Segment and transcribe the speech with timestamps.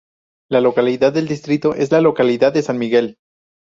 [0.49, 3.19] La capital del distrito es la localidad de San Miguel.